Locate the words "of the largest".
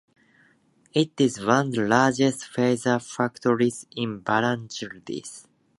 1.67-2.45